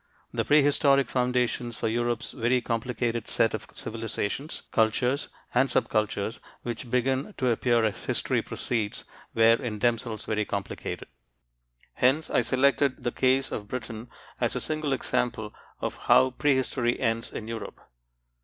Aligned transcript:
The 0.33 0.43
prehistoric 0.43 1.07
foundations 1.09 1.77
for 1.77 1.87
Europe's 1.87 2.31
very 2.31 2.59
complicated 2.59 3.27
set 3.27 3.53
of 3.53 3.67
civilizations, 3.71 4.63
cultures, 4.71 5.27
and 5.53 5.69
sub 5.69 5.89
cultures 5.89 6.39
which 6.63 6.89
begin 6.89 7.35
to 7.37 7.51
appear 7.51 7.85
as 7.85 8.05
history 8.05 8.41
proceeds 8.41 9.03
were 9.35 9.59
in 9.61 9.77
themselves 9.77 10.25
very 10.25 10.43
complicated. 10.43 11.07
Hence, 11.93 12.31
I 12.31 12.41
selected 12.41 13.03
the 13.03 13.11
case 13.11 13.51
of 13.51 13.67
Britain 13.67 14.09
as 14.39 14.55
a 14.55 14.59
single 14.59 14.91
example 14.93 15.53
of 15.81 15.97
how 15.97 16.31
prehistory 16.31 16.99
ends 16.99 17.31
in 17.31 17.47
Europe. 17.47 17.79